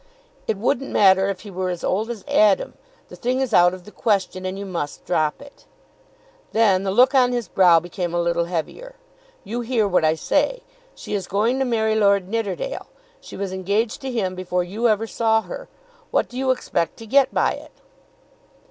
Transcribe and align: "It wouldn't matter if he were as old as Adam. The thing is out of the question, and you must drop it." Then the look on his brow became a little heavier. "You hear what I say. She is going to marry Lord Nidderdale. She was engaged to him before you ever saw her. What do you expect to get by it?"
"It 0.47 0.57
wouldn't 0.57 0.89
matter 0.89 1.29
if 1.29 1.41
he 1.41 1.51
were 1.51 1.69
as 1.69 1.83
old 1.83 2.09
as 2.09 2.25
Adam. 2.27 2.73
The 3.09 3.15
thing 3.15 3.39
is 3.39 3.53
out 3.53 3.71
of 3.71 3.83
the 3.85 3.91
question, 3.91 4.47
and 4.47 4.57
you 4.57 4.65
must 4.65 5.05
drop 5.05 5.39
it." 5.43 5.67
Then 6.53 6.81
the 6.81 6.89
look 6.89 7.13
on 7.13 7.33
his 7.33 7.47
brow 7.47 7.79
became 7.79 8.11
a 8.11 8.19
little 8.19 8.45
heavier. 8.45 8.95
"You 9.43 9.61
hear 9.61 9.87
what 9.87 10.03
I 10.03 10.15
say. 10.15 10.63
She 10.95 11.13
is 11.13 11.27
going 11.27 11.59
to 11.59 11.65
marry 11.65 11.93
Lord 11.93 12.27
Nidderdale. 12.27 12.87
She 13.19 13.37
was 13.37 13.53
engaged 13.53 14.01
to 14.01 14.11
him 14.11 14.33
before 14.33 14.63
you 14.63 14.87
ever 14.89 15.05
saw 15.05 15.43
her. 15.43 15.69
What 16.09 16.27
do 16.27 16.35
you 16.35 16.49
expect 16.49 16.97
to 16.97 17.05
get 17.05 17.31
by 17.31 17.51
it?" 17.51 17.73